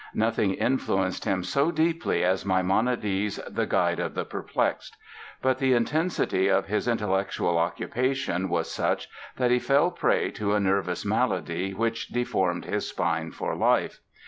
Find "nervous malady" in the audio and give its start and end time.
10.59-11.75